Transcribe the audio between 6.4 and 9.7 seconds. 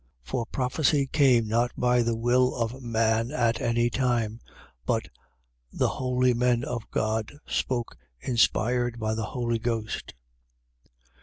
of God spoke, inspired by the Holy